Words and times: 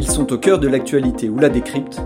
Ils 0.00 0.08
sont 0.08 0.32
au 0.32 0.38
cœur 0.38 0.60
de 0.60 0.68
l'actualité 0.68 1.28
ou 1.28 1.40
la 1.40 1.48
décrypte. 1.48 2.00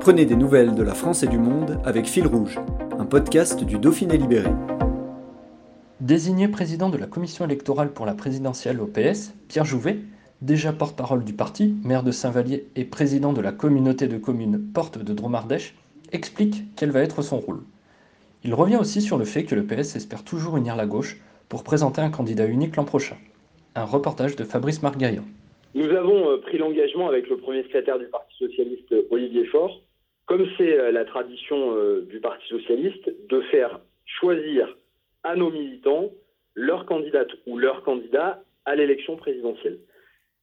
Prenez 0.00 0.26
des 0.26 0.34
nouvelles 0.34 0.74
de 0.74 0.82
la 0.82 0.92
France 0.92 1.22
et 1.22 1.28
du 1.28 1.38
monde 1.38 1.80
avec 1.84 2.06
Fil 2.06 2.26
Rouge, 2.26 2.58
un 2.98 3.04
podcast 3.04 3.62
du 3.62 3.78
Dauphiné 3.78 4.18
Libéré. 4.18 4.50
Désigné 6.00 6.48
président 6.48 6.88
de 6.90 6.98
la 6.98 7.06
commission 7.06 7.44
électorale 7.44 7.92
pour 7.92 8.06
la 8.06 8.14
présidentielle 8.14 8.80
au 8.80 8.86
PS, 8.86 9.34
Pierre 9.46 9.64
Jouvet, 9.64 10.00
déjà 10.42 10.72
porte-parole 10.72 11.22
du 11.22 11.32
parti, 11.32 11.76
maire 11.84 12.02
de 12.02 12.10
Saint-Vallier 12.10 12.66
et 12.74 12.84
président 12.84 13.32
de 13.32 13.40
la 13.40 13.52
communauté 13.52 14.08
de 14.08 14.18
communes 14.18 14.58
Porte 14.74 14.98
de 14.98 15.14
Dromardèche, 15.14 15.76
explique 16.10 16.64
quel 16.74 16.90
va 16.90 17.02
être 17.02 17.22
son 17.22 17.38
rôle. 17.38 17.62
Il 18.42 18.52
revient 18.52 18.78
aussi 18.78 19.00
sur 19.00 19.16
le 19.16 19.24
fait 19.24 19.44
que 19.44 19.54
le 19.54 19.64
PS 19.64 19.94
espère 19.94 20.24
toujours 20.24 20.56
unir 20.56 20.74
la 20.74 20.86
gauche 20.86 21.20
pour 21.48 21.62
présenter 21.62 22.00
un 22.00 22.10
candidat 22.10 22.46
unique 22.46 22.74
l'an 22.74 22.84
prochain. 22.84 23.16
Un 23.76 23.84
reportage 23.84 24.34
de 24.34 24.42
Fabrice 24.42 24.82
Margaillan. 24.82 25.22
Nous 25.74 25.90
avons 25.90 26.30
euh, 26.30 26.38
pris 26.38 26.58
l'engagement 26.58 27.08
avec 27.08 27.28
le 27.28 27.36
premier 27.36 27.62
secrétaire 27.64 27.98
du 27.98 28.06
Parti 28.06 28.34
socialiste, 28.38 28.94
Olivier 29.10 29.44
Faure, 29.46 29.82
comme 30.26 30.46
c'est 30.56 30.78
euh, 30.78 30.90
la 30.90 31.04
tradition 31.04 31.76
euh, 31.76 32.06
du 32.08 32.20
Parti 32.20 32.46
socialiste, 32.48 33.10
de 33.28 33.40
faire 33.42 33.80
choisir 34.06 34.76
à 35.24 35.36
nos 35.36 35.50
militants 35.50 36.10
leur 36.54 36.86
candidate 36.86 37.28
ou 37.46 37.58
leur 37.58 37.82
candidat 37.82 38.42
à 38.64 38.76
l'élection 38.76 39.16
présidentielle. 39.16 39.78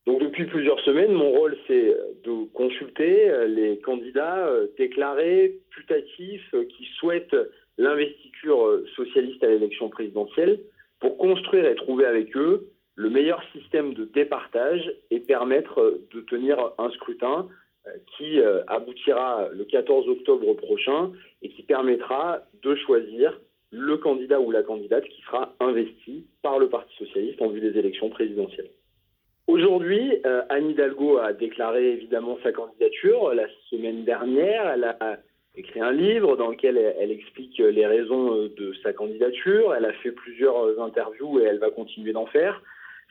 Donc 0.05 0.21
depuis 0.21 0.45
plusieurs 0.45 0.79
semaines, 0.81 1.11
mon 1.11 1.31
rôle 1.31 1.57
c'est 1.65 1.97
de 2.23 2.45
consulter 2.53 3.47
les 3.47 3.79
candidats 3.79 4.47
déclarés, 4.77 5.57
putatifs, 5.71 6.53
qui 6.69 6.85
souhaitent 6.99 7.35
l'investiture 7.79 8.81
socialiste 8.95 9.43
à 9.43 9.47
l'élection 9.47 9.89
présidentielle, 9.89 10.59
pour 10.99 11.17
construire 11.17 11.65
et 11.65 11.75
trouver 11.75 12.05
avec 12.05 12.37
eux 12.37 12.69
le 12.95 13.09
meilleur 13.09 13.43
système 13.51 13.93
de 13.93 14.05
départage 14.05 14.91
et 15.11 15.19
permettre 15.19 15.99
de 16.13 16.21
tenir 16.21 16.57
un 16.77 16.89
scrutin 16.91 17.47
euh, 17.87 17.91
qui 18.17 18.39
euh, 18.39 18.63
aboutira 18.67 19.49
le 19.51 19.65
14 19.65 20.07
octobre 20.07 20.53
prochain 20.53 21.11
et 21.41 21.49
qui 21.49 21.63
permettra 21.63 22.41
de 22.63 22.75
choisir 22.75 23.39
le 23.71 23.97
candidat 23.97 24.39
ou 24.39 24.51
la 24.51 24.63
candidate 24.63 25.03
qui 25.05 25.21
sera 25.23 25.53
investi 25.59 26.25
par 26.41 26.57
le 26.57 26.69
Parti 26.69 26.95
socialiste 26.95 27.41
en 27.41 27.49
vue 27.49 27.59
des 27.59 27.77
élections 27.77 28.09
présidentielles. 28.09 28.69
Aujourd'hui, 29.47 30.13
euh, 30.25 30.41
Anne 30.49 30.69
Hidalgo 30.69 31.17
a 31.17 31.33
déclaré 31.33 31.91
évidemment 31.91 32.39
sa 32.43 32.53
candidature. 32.53 33.33
La 33.33 33.47
semaine 33.69 34.05
dernière, 34.05 34.69
elle 34.69 34.85
a 34.85 35.19
écrit 35.55 35.81
un 35.81 35.91
livre 35.91 36.37
dans 36.37 36.49
lequel 36.49 36.77
elle, 36.77 37.11
explique 37.11 37.57
les 37.57 37.85
raisons 37.85 38.47
de 38.47 38.73
sa 38.83 38.93
candidature. 38.93 39.75
Elle 39.75 39.85
a 39.85 39.93
fait 39.93 40.11
plusieurs 40.11 40.81
interviews 40.81 41.39
et 41.39 41.43
elle 41.43 41.59
va 41.59 41.69
continuer 41.69 42.11
d'en 42.11 42.25
faire. 42.25 42.61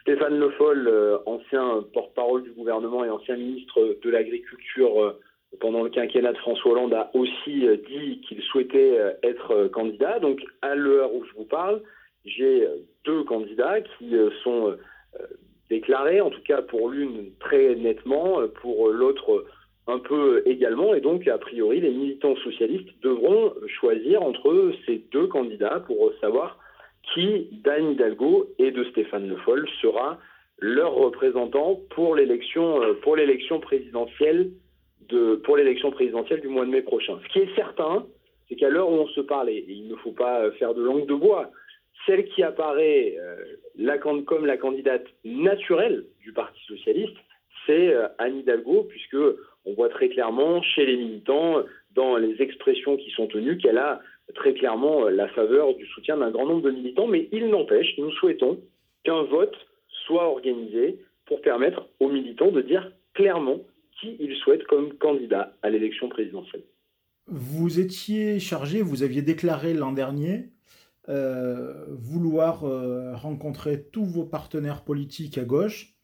Stéphane 0.04 0.38
Le 0.38 0.50
Foll, 0.50 0.86
euh, 0.86 1.16
ancien 1.24 1.82
porte-parole 1.94 2.42
du 2.42 2.50
gouvernement 2.50 3.06
et 3.06 3.08
ancien 3.08 3.36
ministre 3.36 3.96
de 4.02 4.10
l'Agriculture 4.10 5.02
euh, 5.02 5.18
pendant 5.60 5.82
le 5.82 5.88
quinquennat 5.88 6.34
de 6.34 6.38
François 6.38 6.72
Hollande, 6.72 6.92
a 6.92 7.10
aussi 7.14 7.66
euh, 7.66 7.78
dit 7.88 8.20
qu'il 8.20 8.42
souhaitait 8.42 8.98
être 9.22 9.68
candidat. 9.68 10.18
Donc, 10.18 10.42
à 10.60 10.74
l'heure 10.74 11.14
où 11.14 11.24
je 11.24 11.32
vous 11.32 11.46
parle, 11.46 11.80
j'ai 12.26 12.68
deux 13.06 13.24
candidats 13.24 13.80
qui 13.80 14.14
sont 14.42 14.76
déclarés, 15.70 16.20
en 16.20 16.30
tout 16.30 16.42
cas 16.42 16.62
pour 16.62 16.90
l'une 16.90 17.30
très 17.38 17.74
nettement, 17.74 18.40
pour 18.60 18.88
l'autre 18.88 19.44
un 19.86 19.98
peu 19.98 20.42
également. 20.46 20.94
Et 20.94 21.00
donc, 21.00 21.28
a 21.28 21.38
priori, 21.38 21.80
les 21.80 21.90
militants 21.90 22.36
socialistes 22.36 22.88
devront 23.02 23.52
choisir 23.78 24.22
entre 24.22 24.72
ces 24.86 25.04
deux 25.12 25.26
candidats 25.28 25.80
pour 25.86 26.12
savoir 26.20 26.58
qui, 27.12 27.48
d'Anne 27.64 27.92
Hidalgo 27.92 28.48
et 28.58 28.70
de 28.70 28.84
Stéphane 28.84 29.28
Le 29.28 29.36
Foll, 29.36 29.68
sera 29.82 30.18
leur 30.58 30.94
représentant 30.94 31.80
pour 31.90 32.14
l'élection 32.14 32.80
euh, 32.82 32.94
pour 33.02 33.16
l'élection 33.16 33.60
présidentielle 33.60 34.50
de 35.08 35.36
pour 35.44 35.56
l'élection 35.56 35.90
présidentielle 35.90 36.40
du 36.40 36.48
mois 36.48 36.64
de 36.64 36.70
mai 36.70 36.82
prochain. 36.82 37.18
Ce 37.24 37.32
qui 37.32 37.40
est 37.40 37.54
certain, 37.54 38.06
c'est 38.48 38.56
qu'à 38.56 38.68
l'heure 38.68 38.88
où 38.88 38.94
on 38.94 39.08
se 39.08 39.20
parle, 39.20 39.50
et 39.50 39.64
il 39.68 39.88
ne 39.88 39.96
faut 39.96 40.12
pas 40.12 40.50
faire 40.52 40.74
de 40.74 40.82
langue 40.82 41.06
de 41.06 41.14
bois, 41.14 41.50
celle 42.06 42.24
qui 42.26 42.42
apparaît 42.42 43.16
euh, 43.18 43.36
la, 43.76 43.98
comme 43.98 44.46
la 44.46 44.56
candidate 44.56 45.06
naturelle 45.24 46.04
du 46.20 46.32
Parti 46.32 46.60
socialiste, 46.66 47.16
c'est 47.66 47.94
euh, 47.94 48.08
Anne 48.18 48.38
Hidalgo, 48.38 48.84
puisque 48.88 49.16
on 49.64 49.74
voit 49.74 49.88
très 49.88 50.08
clairement 50.08 50.62
chez 50.62 50.86
les 50.86 50.96
militants, 50.96 51.64
dans 51.94 52.16
les 52.16 52.42
expressions 52.42 52.96
qui 52.96 53.10
sont 53.10 53.26
tenues, 53.26 53.56
qu'elle 53.56 53.78
a 53.78 54.00
très 54.34 54.54
clairement 54.54 55.06
euh, 55.06 55.10
la 55.10 55.28
faveur 55.28 55.74
du 55.74 55.86
soutien 55.86 56.16
d'un 56.16 56.30
grand 56.30 56.46
nombre 56.46 56.62
de 56.62 56.70
militants, 56.70 57.06
mais 57.06 57.28
il 57.32 57.48
n'empêche, 57.48 57.96
nous 57.98 58.12
souhaitons 58.12 58.60
qu'un 59.04 59.22
vote 59.24 59.56
soit 60.06 60.28
organisé 60.28 60.98
pour 61.26 61.40
permettre 61.40 61.88
aux 62.00 62.08
militants 62.08 62.52
de 62.52 62.60
dire 62.60 62.92
clairement 63.14 63.60
qui 64.00 64.16
ils 64.20 64.36
souhaitent 64.36 64.66
comme 64.66 64.94
candidat 64.94 65.54
à 65.62 65.70
l'élection 65.70 66.08
présidentielle. 66.08 66.64
Vous 67.26 67.80
étiez 67.80 68.38
chargé, 68.38 68.82
vous 68.82 69.02
aviez 69.02 69.22
déclaré 69.22 69.72
l'an 69.72 69.92
dernier 69.92 70.50
euh, 71.10 71.84
vouloir 71.90 72.64
euh, 72.64 73.14
rencontrer 73.14 73.82
tous 73.92 74.06
vos 74.06 74.24
partenaires 74.24 74.84
politiques 74.84 75.36
à 75.36 75.44
gauche 75.44 75.94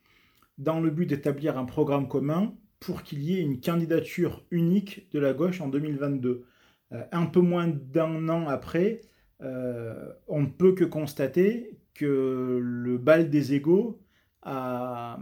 dans 0.59 0.79
le 0.79 0.91
but 0.91 1.07
d'établir 1.07 1.57
un 1.57 1.65
programme 1.65 2.07
commun 2.07 2.55
pour 2.81 3.03
qu'il 3.03 3.23
y 3.23 3.39
ait 3.39 3.41
une 3.41 3.61
candidature 3.61 4.45
unique 4.51 5.11
de 5.13 5.19
la 5.19 5.33
gauche 5.33 5.63
en 5.63 5.69
2022. 5.69 6.45
Euh, 6.93 7.03
un 7.13 7.27
peu 7.27 7.41
moins 7.41 7.69
d'un 7.69 8.29
an 8.29 8.49
après, 8.49 9.01
euh, 9.43 10.09
on 10.29 10.43
ne 10.43 10.49
peut 10.49 10.75
que 10.75 10.85
constater 10.85 11.71
que 11.95 12.59
le 12.61 12.99
bal 12.99 13.31
des 13.31 13.55
égaux 13.55 13.99
a, 14.43 15.19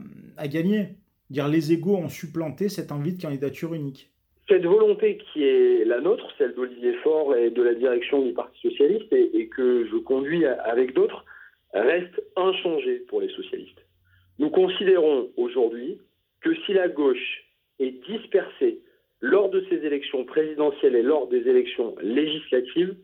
gagné. 0.46 0.96
Dire 1.30 1.48
les 1.48 1.72
égaux 1.72 1.96
ont 1.96 2.08
supplanté 2.08 2.68
cette 2.70 2.90
envie 2.90 3.12
de 3.12 3.20
candidature 3.20 3.74
unique. 3.74 4.10
Cette 4.48 4.64
volonté 4.64 5.18
qui 5.18 5.42
est 5.44 5.84
la 5.84 6.00
nôtre, 6.00 6.26
celle 6.38 6.54
d'Olivier 6.54 6.94
Faure 7.02 7.36
et 7.36 7.50
de 7.50 7.62
la 7.62 7.74
direction 7.74 8.24
du 8.24 8.32
Parti 8.32 8.58
socialiste, 8.60 9.12
et, 9.12 9.48
que 9.48 9.86
je 9.90 9.96
conduis 9.96 10.46
avec 10.46 10.94
d'autres, 10.94 11.26
reste 11.74 12.22
inchangée 12.36 13.00
pour 13.08 13.20
les 13.20 13.28
socialistes. 13.28 13.84
Nous 14.38 14.48
considérons 14.48 15.28
aujourd'hui 15.36 15.98
que 16.40 16.54
si 16.64 16.72
la 16.72 16.88
gauche 16.88 17.44
est 17.78 18.02
dispersée 18.08 18.80
lors 19.20 19.50
de 19.50 19.64
ces 19.68 19.84
élections 19.84 20.24
présidentielles 20.24 20.94
et 20.94 21.02
lors 21.02 21.28
des 21.28 21.48
élections 21.48 21.94
législatives, 22.00 22.94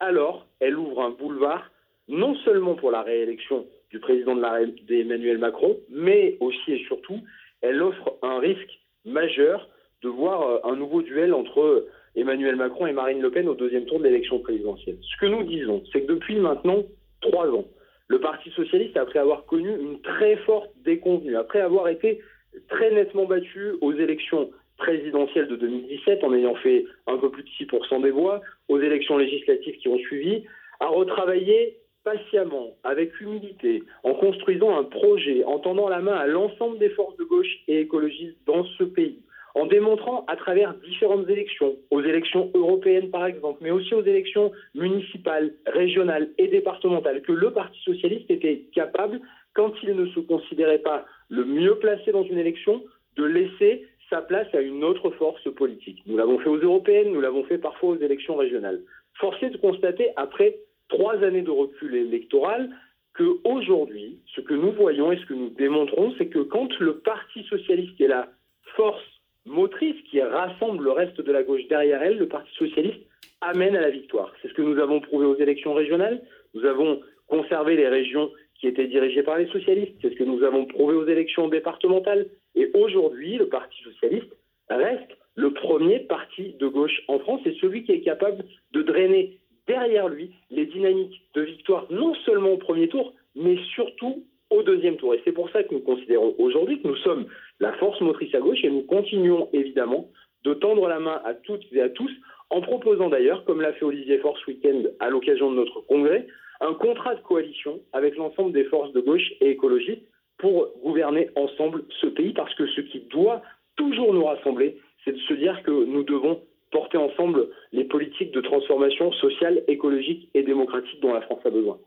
alors 0.00 0.46
elle 0.60 0.76
ouvre 0.76 1.02
un 1.02 1.10
boulevard 1.10 1.70
non 2.08 2.34
seulement 2.36 2.74
pour 2.74 2.90
la 2.90 3.02
réélection 3.02 3.66
du 3.90 4.00
président 4.00 4.34
de 4.34 4.86
d'Emmanuel 4.86 5.38
Macron, 5.38 5.78
mais 5.88 6.36
aussi 6.40 6.72
et 6.72 6.84
surtout, 6.86 7.20
elle 7.60 7.82
offre 7.82 8.16
un 8.22 8.38
risque 8.38 8.80
majeur 9.04 9.68
de 10.02 10.08
voir 10.08 10.42
euh, 10.42 10.58
un 10.64 10.76
nouveau 10.76 11.02
duel 11.02 11.34
entre 11.34 11.86
Emmanuel 12.16 12.56
Macron 12.56 12.86
et 12.86 12.92
Marine 12.92 13.20
Le 13.20 13.30
Pen 13.30 13.48
au 13.48 13.54
deuxième 13.54 13.84
tour 13.86 13.98
de 13.98 14.04
l'élection 14.04 14.40
présidentielle. 14.40 14.98
Ce 15.02 15.20
que 15.20 15.26
nous 15.26 15.44
disons, 15.44 15.82
c'est 15.92 16.02
que 16.02 16.12
depuis 16.12 16.36
maintenant 16.36 16.84
trois 17.20 17.48
ans, 17.48 17.66
le 18.08 18.18
Parti 18.18 18.50
socialiste, 18.50 18.96
après 18.96 19.20
avoir 19.20 19.44
connu 19.44 19.70
une 19.70 20.00
très 20.00 20.36
forte 20.38 20.70
déconvenue, 20.84 21.36
après 21.36 21.60
avoir 21.60 21.88
été 21.88 22.20
très 22.68 22.90
nettement 22.90 23.26
battu 23.26 23.74
aux 23.80 23.92
élections 23.92 24.50
présidentielle 24.80 25.46
de 25.46 25.56
2017 25.56 26.24
en 26.24 26.34
ayant 26.34 26.56
fait 26.56 26.86
un 27.06 27.16
peu 27.18 27.30
plus 27.30 27.44
de 27.44 27.48
6% 27.48 28.02
des 28.02 28.10
voix, 28.10 28.40
aux 28.68 28.80
élections 28.80 29.18
législatives 29.18 29.76
qui 29.76 29.88
ont 29.88 29.98
suivi, 29.98 30.44
a 30.80 30.88
retravaillé 30.88 31.76
patiemment, 32.02 32.70
avec 32.82 33.20
humilité, 33.20 33.82
en 34.04 34.14
construisant 34.14 34.76
un 34.76 34.84
projet, 34.84 35.44
en 35.44 35.58
tendant 35.58 35.88
la 35.88 36.00
main 36.00 36.14
à 36.14 36.26
l'ensemble 36.26 36.78
des 36.78 36.88
forces 36.88 37.16
de 37.18 37.24
gauche 37.24 37.58
et 37.68 37.80
écologistes 37.80 38.38
dans 38.46 38.64
ce 38.78 38.84
pays, 38.84 39.18
en 39.54 39.66
démontrant 39.66 40.24
à 40.26 40.36
travers 40.36 40.74
différentes 40.74 41.28
élections, 41.28 41.76
aux 41.90 42.00
élections 42.00 42.50
européennes 42.54 43.10
par 43.10 43.26
exemple, 43.26 43.58
mais 43.60 43.70
aussi 43.70 43.94
aux 43.94 44.02
élections 44.02 44.50
municipales, 44.74 45.52
régionales 45.66 46.30
et 46.38 46.48
départementales, 46.48 47.20
que 47.20 47.32
le 47.32 47.52
Parti 47.52 47.78
socialiste 47.82 48.30
était 48.30 48.64
capable, 48.74 49.20
quand 49.52 49.72
il 49.82 49.94
ne 49.94 50.06
se 50.06 50.20
considérait 50.20 50.78
pas 50.78 51.04
le 51.28 51.44
mieux 51.44 51.74
placé 51.76 52.12
dans 52.12 52.24
une 52.24 52.38
élection, 52.38 52.82
de 53.16 53.24
laisser 53.24 53.86
sa 54.10 54.20
place 54.20 54.52
à 54.54 54.60
une 54.60 54.84
autre 54.84 55.10
force 55.10 55.48
politique. 55.54 56.02
Nous 56.06 56.16
l'avons 56.16 56.38
fait 56.40 56.48
aux 56.48 56.58
européennes, 56.58 57.12
nous 57.12 57.20
l'avons 57.20 57.44
fait 57.44 57.58
parfois 57.58 57.90
aux 57.90 57.98
élections 57.98 58.36
régionales. 58.36 58.80
Force 59.14 59.42
est 59.42 59.50
de 59.50 59.56
constater, 59.56 60.10
après 60.16 60.58
trois 60.88 61.22
années 61.22 61.42
de 61.42 61.50
recul 61.50 61.94
électoral, 61.94 62.70
qu'aujourd'hui, 63.16 64.18
ce 64.34 64.40
que 64.40 64.54
nous 64.54 64.72
voyons 64.72 65.12
et 65.12 65.16
ce 65.18 65.26
que 65.26 65.34
nous 65.34 65.50
démontrons, 65.50 66.12
c'est 66.18 66.26
que 66.26 66.40
quand 66.40 66.68
le 66.78 66.98
Parti 66.98 67.44
socialiste 67.44 68.00
est 68.00 68.08
la 68.08 68.28
force 68.76 69.02
motrice 69.46 69.96
qui 70.10 70.20
rassemble 70.20 70.84
le 70.84 70.92
reste 70.92 71.20
de 71.20 71.32
la 71.32 71.42
gauche 71.42 71.66
derrière 71.68 72.02
elle, 72.02 72.18
le 72.18 72.28
Parti 72.28 72.52
socialiste 72.54 73.00
amène 73.40 73.76
à 73.76 73.80
la 73.80 73.90
victoire. 73.90 74.32
C'est 74.42 74.48
ce 74.48 74.54
que 74.54 74.62
nous 74.62 74.78
avons 74.78 75.00
prouvé 75.00 75.24
aux 75.24 75.36
élections 75.36 75.72
régionales. 75.74 76.22
Nous 76.54 76.64
avons 76.64 77.00
conservé 77.26 77.76
les 77.76 77.88
régions 77.88 78.30
qui 78.54 78.66
étaient 78.66 78.86
dirigées 78.86 79.22
par 79.22 79.38
les 79.38 79.46
socialistes. 79.46 79.94
C'est 80.02 80.10
ce 80.10 80.16
que 80.16 80.24
nous 80.24 80.42
avons 80.42 80.66
prouvé 80.66 80.94
aux 80.94 81.06
élections 81.06 81.48
départementales. 81.48 82.26
Et 82.60 82.70
aujourd'hui, 82.74 83.38
le 83.38 83.48
Parti 83.48 83.82
socialiste 83.82 84.36
reste 84.68 85.16
le 85.34 85.50
premier 85.54 86.00
parti 86.00 86.52
de 86.60 86.68
gauche 86.68 87.00
en 87.08 87.18
France 87.18 87.40
et 87.46 87.56
celui 87.58 87.84
qui 87.84 87.92
est 87.92 88.02
capable 88.02 88.44
de 88.72 88.82
drainer 88.82 89.38
derrière 89.66 90.08
lui 90.08 90.30
les 90.50 90.66
dynamiques 90.66 91.22
de 91.34 91.40
victoire, 91.40 91.86
non 91.90 92.14
seulement 92.26 92.50
au 92.50 92.58
premier 92.58 92.88
tour, 92.88 93.14
mais 93.34 93.56
surtout 93.74 94.24
au 94.50 94.62
deuxième 94.62 94.96
tour. 94.96 95.14
Et 95.14 95.22
c'est 95.24 95.32
pour 95.32 95.48
ça 95.50 95.62
que 95.62 95.72
nous 95.72 95.80
considérons 95.80 96.34
aujourd'hui 96.38 96.82
que 96.82 96.88
nous 96.88 96.96
sommes 96.96 97.28
la 97.60 97.72
force 97.74 97.98
motrice 98.02 98.34
à 98.34 98.40
gauche 98.40 98.62
et 98.62 98.68
nous 98.70 98.82
continuons 98.82 99.48
évidemment 99.54 100.10
de 100.44 100.52
tendre 100.52 100.86
la 100.86 101.00
main 101.00 101.22
à 101.24 101.32
toutes 101.32 101.64
et 101.72 101.80
à 101.80 101.88
tous 101.88 102.10
en 102.50 102.60
proposant 102.60 103.08
d'ailleurs, 103.08 103.44
comme 103.46 103.62
l'a 103.62 103.72
fait 103.72 103.86
Olivier 103.86 104.18
Faure 104.18 104.36
ce 104.36 104.50
week-end 104.50 104.82
à 104.98 105.08
l'occasion 105.08 105.50
de 105.50 105.56
notre 105.56 105.80
congrès, 105.80 106.26
un 106.60 106.74
contrat 106.74 107.14
de 107.14 107.22
coalition 107.22 107.80
avec 107.94 108.16
l'ensemble 108.16 108.52
des 108.52 108.64
forces 108.64 108.92
de 108.92 109.00
gauche 109.00 109.32
et 109.40 109.48
écologistes 109.48 110.04
pour 110.40 110.68
gouverner 110.82 111.30
ensemble 111.36 111.84
ce 112.00 112.06
pays 112.06 112.32
parce 112.32 112.54
que 112.54 112.66
ce 112.68 112.80
qui 112.80 113.00
doit 113.10 113.42
toujours 113.76 114.12
nous 114.12 114.24
rassembler, 114.24 114.78
c'est 115.04 115.12
de 115.12 115.18
se 115.18 115.34
dire 115.34 115.62
que 115.62 115.70
nous 115.70 116.02
devons 116.02 116.40
porter 116.70 116.98
ensemble 116.98 117.48
les 117.72 117.84
politiques 117.84 118.32
de 118.32 118.40
transformation 118.40 119.12
sociale, 119.12 119.62
écologique 119.68 120.28
et 120.34 120.42
démocratique 120.42 121.00
dont 121.00 121.12
la 121.12 121.22
France 121.22 121.40
a 121.44 121.50
besoin. 121.50 121.78